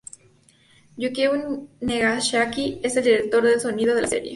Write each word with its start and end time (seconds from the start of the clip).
Yukio 0.97 1.37
Nagasaki 1.79 2.79
es 2.81 2.95
el 2.97 3.03
director 3.03 3.43
de 3.45 3.59
sonido 3.59 3.93
de 3.93 4.01
la 4.01 4.07
serie. 4.07 4.29